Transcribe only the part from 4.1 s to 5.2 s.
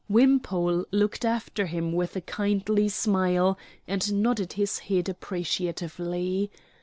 nodded his head